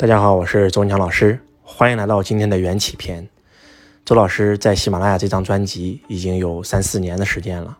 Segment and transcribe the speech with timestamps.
[0.00, 3.28] 大家好，我是周文强老师，欢迎来到今天的缘起篇。
[4.02, 7.76] 周老师在喜马拉雅这张专辑已经有三四年的时间了，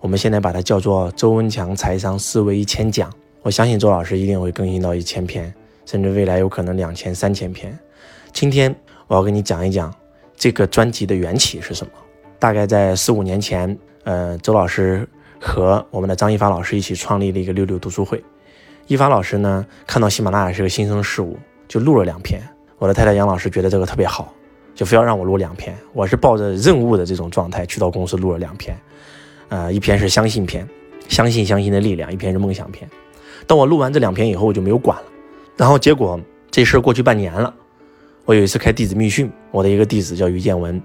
[0.00, 3.08] 我们现在把它叫做周文强财商思维一千讲。
[3.40, 5.54] 我相信周老师一定会更新到一千篇，
[5.86, 7.78] 甚至未来有可能两千、三千篇。
[8.32, 8.74] 今天
[9.06, 9.94] 我要跟你讲一讲
[10.34, 11.92] 这个专辑的缘起是什么。
[12.40, 15.08] 大概在四五年前，呃，周老师
[15.40, 18.20] 和我们的张一发老师一起创立了一个六六读书会。
[18.86, 22.42] 一凡老师呢，看到喜马拉雅是个新生事物，就录了两篇。
[22.78, 24.30] 我的太太杨老师觉得这个特别好，
[24.74, 25.74] 就非要让我录两篇。
[25.94, 28.78] 我是抱着任务的这种状态去到公司录了两篇，
[29.48, 30.68] 呃，一篇是相信篇，
[31.08, 32.86] 相信相信的力量；一篇是梦想篇。
[33.46, 35.04] 当我录完这两篇以后，我就没有管了。
[35.56, 36.20] 然后结果
[36.50, 37.54] 这事过去半年了，
[38.26, 40.78] 我有一次开弟子密训，我的一个弟子叫于建文，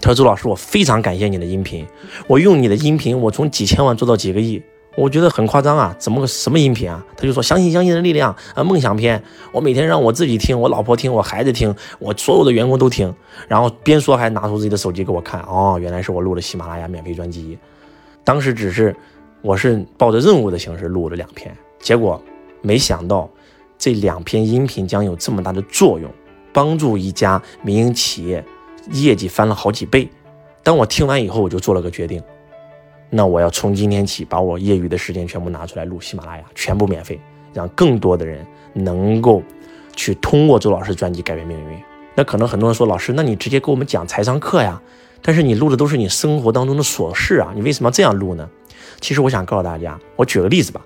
[0.00, 1.86] 他说：“周老师，我非常感谢你的音频，
[2.26, 4.62] 我用你的音频，我从几千万做到几个亿。”
[4.94, 7.02] 我觉得很夸张啊，怎么个什么音频啊？
[7.16, 9.22] 他就说相信相信的力量啊，梦想篇。
[9.50, 13.14] 我每天让我自己听，我老婆听，我孩子听，我所有的员工都听。
[13.48, 17.58] 然后边说还拿出自己的手机给我看，哦，原来是我录的喜马拉雅免费专辑。
[18.22, 18.94] 当时只是
[19.40, 22.22] 我是抱着任务的形式录了两篇，结果
[22.60, 23.28] 没想到
[23.78, 26.10] 这两篇音频将有这么大的作用，
[26.52, 28.44] 帮助一家民营企业
[28.90, 30.06] 业绩翻了好几倍。
[30.62, 32.22] 当我听完以后，我就做了个决定。
[33.14, 37.20] 那我要从今天起把我业余的时间全部拿出来录喜马拉雅，全部免费，
[37.52, 39.42] 让更多的人能够
[39.94, 41.78] 去通过周老师专辑改变命运。
[42.14, 44.80] 那可能很多人说，老师，那你直接给我们讲财商课呀？
[45.20, 48.48] 但是你录的都是你生活当中的琐事啊，你为什么要这样录呢？
[48.98, 50.80] 其实我想告诉大家，我举个例子吧，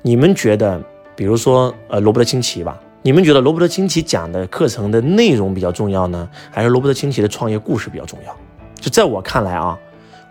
[0.00, 0.82] 你们觉得，
[1.14, 8.34] 比如说呃罗伯特清崎吧，你们觉得罗伯特清崎讲的课程的内容比较重要呢，还是罗伯特清崎的创业故事比较重要？
[8.80, 9.78] 就在我看来啊。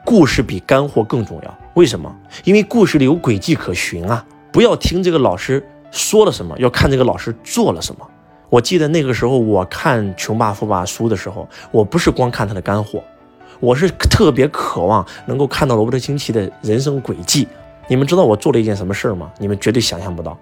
[0.10, 2.10] 故事比干货更重要，为什么？
[2.46, 4.26] 因为故事里有轨迹可循啊！
[4.54, 8.08] 不要听这个老师说了什么，要看这个老师做了什么。
[8.48, 13.04] 我记得那个时候我看《穷爸爸富爸》书的时候，我不是光看他的干货，
[13.60, 17.46] 我是特别渴望能够看到罗伯特清崎的人生轨迹。
[17.90, 19.30] 你们知道我做了一件什么事儿吗？
[19.38, 20.40] 你们绝对想象不到。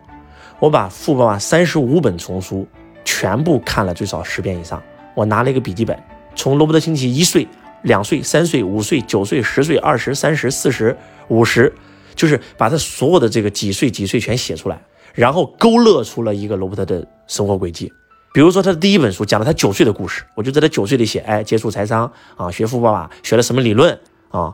[0.60, 2.68] 我把《富爸爸》三十五本丛书
[3.04, 4.80] 全部看了最少十遍以上。
[5.16, 5.98] 我拿了一个笔记本，
[6.36, 7.48] 从罗伯特清崎一岁。
[7.86, 10.98] 两岁、三岁、五岁、九岁、十岁、二十、三十、四十、
[11.28, 11.72] 五十，
[12.16, 14.82] 就是把他所有的这个几岁几岁全写出来，
[15.14, 17.94] 然后勾勒出了一个罗伯特的生活轨迹。
[18.34, 23.98] 比如说他的第一本书讲了他九岁的故事，我就在他九岁里写，哎，接触财商啊，学富爸爸，学了什么理论
[24.30, 24.54] 啊。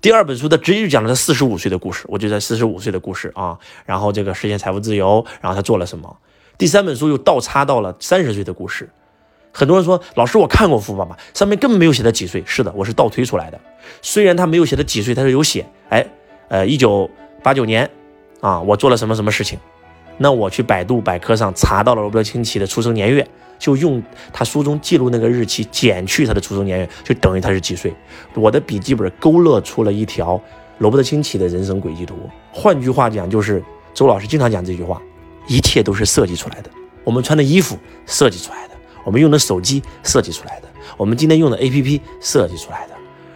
[0.00, 6.16] 第二本书他直接就讲了他四十五岁的故事，我就在四十五岁的故事啊，然后这个实现财富自由，然后他做了什么。
[6.58, 8.90] 第三本书又倒插到了三十岁的故事。
[9.56, 12.42] 很多人说，老师，我看过《富爸爸》，上面根本没有写他几岁。
[12.44, 13.60] 是的，我是倒推出来的。
[14.02, 16.04] 虽然他没有写他几岁，他是有写，哎，
[16.48, 17.08] 呃，一九
[17.40, 17.88] 八九年，
[18.40, 19.56] 啊，我做了什么什么事情。
[20.18, 23.24] 那我去百度百科上查到了罗伯特清崎的出生年月，
[23.56, 27.94] 就用他书中记录那个日期减去他的出生年月，就等于他是几岁。
[28.34, 30.40] 我的笔记本勾勒出了一条
[30.78, 32.16] 罗伯特清崎的人生轨迹图。
[32.52, 33.62] 换句话讲，就是
[33.92, 35.00] 周老师经常讲这句话：
[35.46, 36.70] 一切都是设计出来的。
[37.04, 38.73] 我们穿的衣服设计出来的。
[39.04, 42.94] 我们用的手机设计出来的，我们今天用的 APP 设计出来的，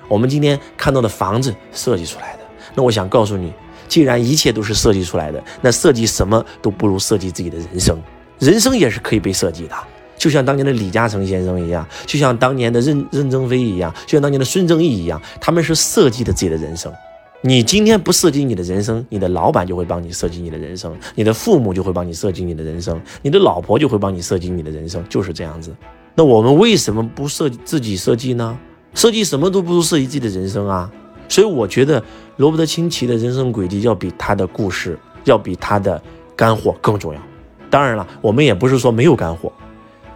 [0.09, 2.39] 我们今天看到的房子设计出来的。
[2.75, 3.53] 那我想告诉你，
[3.87, 8.01] 既然一切都是设计出来的，那设计什么都不如设计自己的人生。
[8.39, 9.75] 人生也是可以被设计的，
[10.17, 16.93] 就像当年的李嘉诚先生一样，就像当年的任任正非一样，就像当年的孙正义一样，他们是设计的自己的人生。
[17.41, 25.73] 你今天不设计你的人生，你的老板就会帮你设计你的人生，你的父母就会帮你设计你的人生，你的老婆就会帮你设计你的人生，就是这样子。
[26.17, 28.59] 那我们为什么不设计自己设计呢？
[28.93, 30.91] 设计什么都不如设计自己的人生啊！
[31.29, 32.03] 所以我觉得
[32.39, 36.03] 罗伯特清崎的人生轨迹要比他的故事，要比他的
[36.35, 37.23] 干货更重要。
[37.71, 39.53] 当然了，我们也不是说没有干货，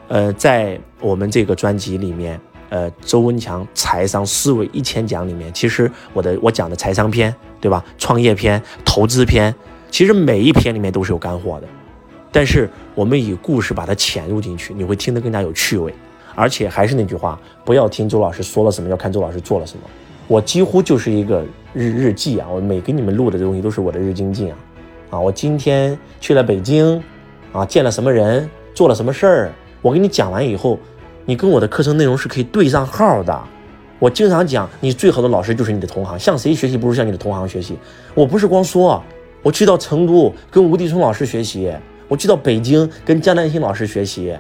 [0.08, 2.40] 呃，在我们这个专辑里面。
[2.72, 7.84] 呃，周文强财商思维一千讲里面，其实我的我讲的财商篇，对吧？
[7.98, 9.54] 创业篇、投资篇，
[9.90, 11.68] 其实每一篇里面都是有干货的。
[12.30, 15.94] 但是我们以故事把它潜入进去，你会听得更加有趣味。
[16.34, 19.82] 而且还是那句话，不要听周老师说了什么，要看周老师做了什么。
[20.26, 21.44] 我几乎就是一个
[21.74, 24.56] 日日记啊，我每给你们录的东西都是我的日精进啊。
[25.10, 26.98] 啊，我今天去了北京，
[27.52, 29.52] 啊，见了什么人，做了什么事儿，
[29.82, 30.78] 我给你讲完以后。
[31.24, 33.42] 你跟我的课程内容是可以对上号的。
[33.98, 37.78] 我经常讲，你最好的老师就是你的同行，向谁学习不如向你的同行学习。
[38.14, 39.00] 我不是光说，
[39.42, 41.72] 我去到成都跟吴迪松老师学习，
[42.08, 44.36] 我去到北京跟江南新老师学习，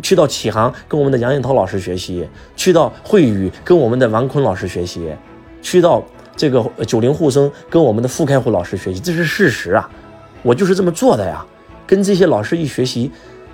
[0.00, 5.10] 去到启航跟我们的杨艳涛老师学习，去到汇宇跟我们的王坤老师学习，
[5.60, 6.04] 去到
[6.36, 9.90] 这个九零沪生跟我们的傅开虎老师学习，这是事实啊，
[10.42, 11.44] 我就是这么做的呀。
[11.86, 13.10] 跟这些老师一学习。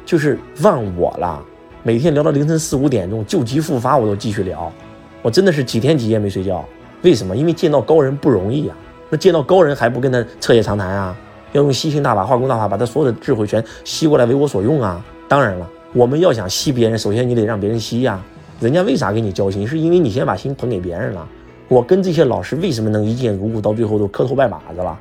[0.06, 1.40] 就是忘我了。
[1.82, 4.70] 每天聊到凌晨四五点钟，旧疾复发，我都继续聊。
[5.22, 6.62] 我真的是几天几夜没睡觉。
[7.00, 7.34] 为什么？
[7.34, 8.74] 因为见到高人不容易呀。
[9.08, 11.16] 那见到高人还不跟他彻夜长谈啊？
[11.52, 15.02] 要用吸星大法、化工大法，把他所有的智慧全吸过来为我所用啊！
[15.26, 18.22] 当然了，我们要想吸别人，首先你得让别人吸呀。
[18.60, 19.66] 人家为啥给你交心？
[19.66, 21.26] 是因为你先把心捧给别人了。
[21.66, 24.98] 我跟这些老师为什么能一见如故，到最后都磕头拜把子了？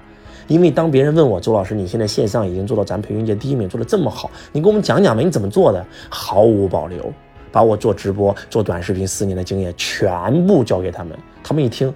[0.50, 5.86] 因为当别人问我周老师，你现在线上已经做到咱培训界第一名，做的这么好，你给我们讲讲呗，你怎么做的？
[6.10, 7.14] 毫无保留，
[7.52, 11.18] 把我做直播、做短视频四年的经验全部交给他们。
[11.44, 11.94] 他们一听。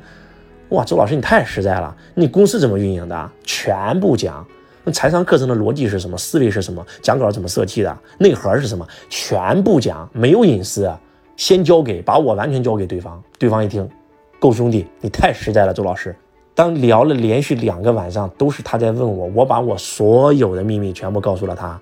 [0.70, 1.96] 哇，周老师你太实在了！
[2.16, 3.32] 你公司怎么运营的？
[3.44, 4.46] 全部讲。
[4.84, 6.18] 那财商课程的逻辑是什么？
[6.18, 6.84] 思维是什么？
[7.02, 7.98] 讲稿怎么设计的？
[8.18, 8.88] 内核是什么？
[9.10, 10.92] 全部讲，没有隐私，
[11.38, 13.22] 先交给，把我完全交给对方。
[13.38, 13.88] 对方一听，
[14.40, 16.16] 够兄弟，你太实在了，周老师。
[16.56, 21.80] 当聊了连续两个晚上，都是他在问我，我把我所有的秘密全部告诉了他。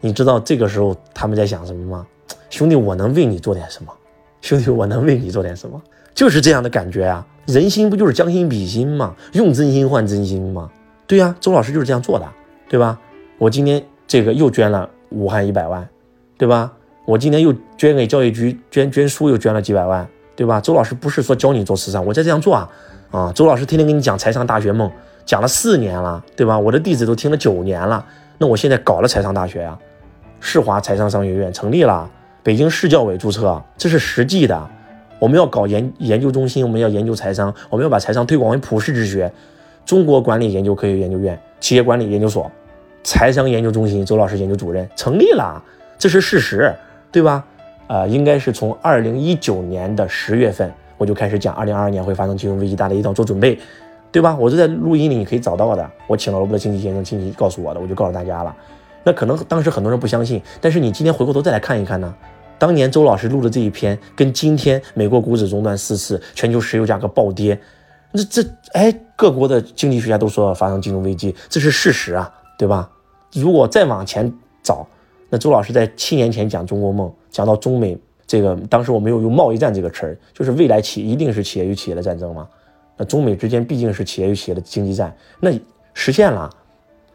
[0.00, 2.06] 你知道这个时候他们在想什么吗？
[2.48, 3.92] 兄弟，我能为你做点什么？
[4.40, 5.80] 兄弟，我能为你做点什么？
[6.14, 7.26] 就是这样的感觉啊！
[7.46, 9.14] 人心不就是将心比心吗？
[9.32, 10.70] 用真心换真心吗？
[11.06, 12.28] 对呀，周老师就是这样做的，
[12.68, 12.98] 对吧？
[13.38, 15.88] 我今天这个又捐了武汉一百万，
[16.36, 16.72] 对吧？
[17.06, 20.06] 我今天又捐给教育局捐捐书又捐了几百万，
[20.36, 20.60] 对吧？
[20.60, 22.70] 周老师不是说教你做慈善，我在这样做啊！
[23.10, 24.88] 啊，周老师天天跟你讲财商大学梦，
[25.26, 26.56] 讲了四年了，对吧？
[26.56, 28.04] 我的弟子都听了九年了，
[28.38, 29.76] 那我现在搞了财商大学呀，
[30.38, 32.08] 世华财商商学院成立了，
[32.44, 34.70] 北京市教委注册，这是实际的。
[35.18, 39.30] 我们要搞研研究中心，我们要研究财商，我们要把财商推广为普世之学。
[39.84, 42.48] 中国管理研究科学研究院企业管理研究所，
[43.02, 45.60] 财商研究中心，周老师研究主任成立了，
[45.98, 46.72] 这是事实，
[47.10, 47.44] 对吧？
[47.88, 53.58] 呃，应该是从二零一九年的十月份，我就开始讲二零二二年会发生金融危机，大家一定要做准备，
[54.12, 54.36] 对吧？
[54.38, 58.54] 我就在录音里你可以找到的，我请了罗伯特经济先生亲戚告诉我的，我就告诉大家了。
[59.02, 62.14] 那可能当时很多人不相信，但是你今天回过头再来看一看呢？
[62.58, 67.58] 当年周老师录的这一篇，跟今天美国股指中断四次，全球石油价格暴跌，
[68.12, 68.44] 那这
[68.74, 72.90] 哎，各国的经济学家都说要发生金融危机，这是事实啊，对吧？
[73.32, 74.30] 如果再往前
[74.62, 74.86] 找，
[75.30, 77.96] 那周老师在七年前讲中国梦，讲到中美
[78.30, 82.46] 这个，当时我没有用贸易战这个词儿，就是未来企一定是企业与企业的战争嘛？
[82.96, 85.50] 那中美之间毕竟是企业与企业的经济战，那
[85.94, 86.48] 实现了。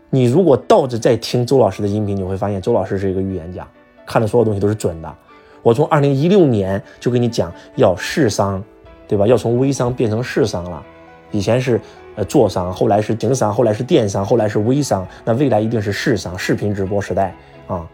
[0.10, 3.66] 你如果倒着再听周老师的音频，你会发现周老师是一个预言家，
[4.06, 5.16] 看的所有东西都是准的。
[5.64, 8.62] 我从二零一六年就跟你讲要市商，
[9.08, 9.26] 对吧？
[9.26, 10.84] 要从微商变成市商了。
[11.32, 11.80] 以前是
[12.16, 15.08] 呃做商，后来是经商，后来是电商，后来是微商。
[15.24, 17.34] 那未来一定是市商，视频直播时代
[17.68, 17.88] 啊！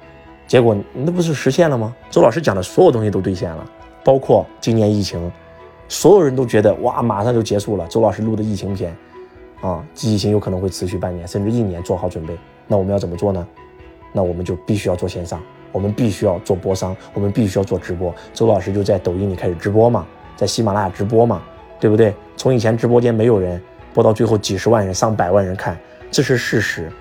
[0.52, 1.96] 结果那不是实现了吗？
[2.10, 3.66] 周老师讲的所有东西都兑现了，
[4.04, 5.32] 包括今年疫情，
[5.88, 7.88] 所有人都觉得哇，马上就结束了。
[7.88, 8.94] 周老师录的疫情片
[9.62, 12.38] 啊，疫情有可能会持续半年甚至一年，做好准备。
[12.68, 13.48] 那我们要怎么做呢？
[14.12, 15.42] 那我们就必须要做线上。
[15.72, 18.14] 我们必须要做播商，我们必须要做直播。
[18.34, 20.06] 周老师就在抖音里开始直播嘛，
[20.36, 21.42] 在喜马拉雅直播嘛，
[21.80, 22.14] 对不对？
[22.36, 23.62] 从以前直播间没有人，
[23.94, 25.80] 播到最后几十万人、上百万人看，
[26.12, 26.92] 这是事实。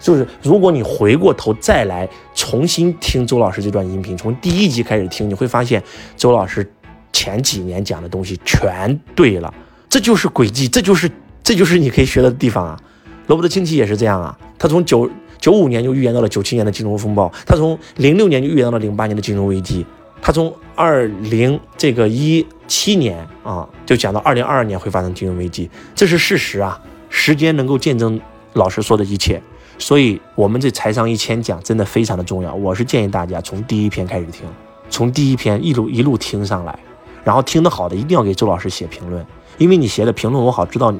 [0.00, 5.82] 就是如果你回过头再来重新听周老师这段音频，从第一集开始听，你会发现
[6.16, 6.68] 周老师
[7.12, 9.52] 前几年讲的东西全对了。
[9.88, 11.10] 这就是轨迹，这就是
[11.44, 12.80] 这就是你可以学的地方啊。
[13.26, 15.08] 罗伯特清崎也是这样啊，他从九。
[15.40, 19.86] 九五年就预言到了九七年的金融风暴，他从零六年就预言到了零八年的金融危机，
[20.20, 26.78] 他从二零这个一七年啊就讲到二零二二年会发生金融危机，这是事实啊，
[27.08, 28.20] 时间能够见证
[28.52, 29.40] 老师说的一切，
[29.80, 34.46] 所以我们这财商一千讲真的非常的重要，我是建议大家从第一篇开始听，
[34.90, 36.78] 从第一篇一路一路听上来，
[37.24, 39.24] 然后听得好的一定要给周老师写评论，
[39.58, 40.94] 因为你写的评论我好知道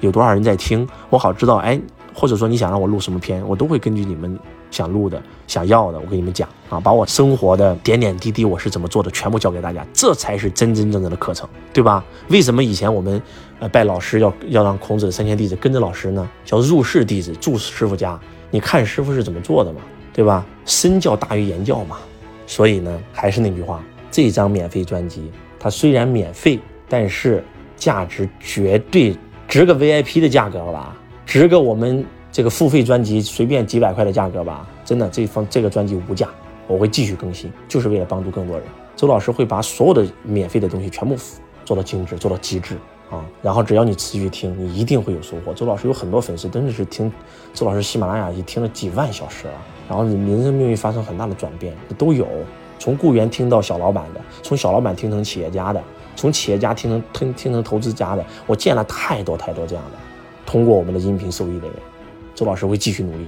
[0.00, 1.80] 有多少人在听，我好知道哎。
[2.14, 4.36] 或者说你想让我录什么片，我都会根据你们
[4.70, 12.04] 想录的、想要的，我跟你们讲啊，把我生活的点点滴滴我是怎么做的全部教给大家，这才是真真正正的课程，对吧？
[12.28, 13.20] 为什么以前我们
[13.60, 16.28] 呃拜老师要要让孔子的三千弟子跟着老师呢？
[16.44, 18.18] 叫入室弟子，住师傅家，
[18.50, 19.80] 你看师傅是怎么做的嘛，
[20.12, 20.44] 对吧？
[20.64, 21.96] 身教大于言教嘛。
[22.46, 26.58] 所以呢，还是那句话，这张免费专辑它虽然免费，
[26.88, 27.44] 但是
[27.76, 29.14] 价值绝对
[29.46, 30.96] 值个 VIP 的价格了吧。
[31.26, 32.02] 值个我们
[32.38, 36.28] 这个付费专辑随便几百块的价格吧，真的，这方这个专辑无价，
[36.68, 38.64] 我会继续更新，就是为了帮助更多人。
[38.94, 41.16] 周老师会把所有的免费的东西全部
[41.64, 42.76] 做到精致，做到极致
[43.10, 43.26] 啊！
[43.42, 45.52] 然后只要你持续听，你一定会有收获。
[45.52, 47.12] 周老师有很多粉丝，真的是听
[47.52, 49.54] 周老师喜马拉雅已听了几万小时了，
[49.88, 52.24] 然后你人生命运发生很大的转变，都有。
[52.78, 55.82] 从雇员听到小老板的，从小老板听成企业家的，
[56.14, 59.98] 从企业家听成听听成投资家的，我见了太多太多这样的。
[60.46, 61.76] 通过我们的音频受益的人，
[62.38, 63.26] 周老师会继续努力，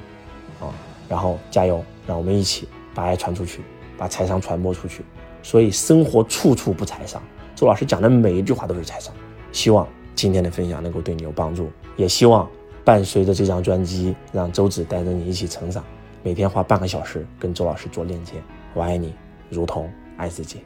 [0.60, 0.70] 啊，
[1.08, 3.60] 然后加油，让我们一起把爱传出去，
[3.98, 5.02] 把财商传播出去。
[5.42, 7.20] 所以生活处处不财商。
[7.56, 9.12] 周老师讲的每一句话都是财商。
[9.50, 12.48] 希望今天的分享能够对你有帮助，也希望
[12.84, 15.84] 伴随着这张专辑，让周子带着你一起成长。
[16.22, 18.34] 每天花半个小时跟周老师做链接。
[18.74, 19.12] 我爱你，
[19.48, 20.62] 如同爱自己。